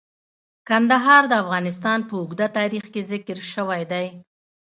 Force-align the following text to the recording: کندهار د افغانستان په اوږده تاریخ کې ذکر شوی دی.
کندهار 0.69 1.23
د 1.27 1.33
افغانستان 1.43 1.99
په 2.07 2.13
اوږده 2.21 2.47
تاریخ 2.57 2.85
کې 2.93 3.01
ذکر 3.11 3.37
شوی 3.53 3.81
دی. 3.91 4.05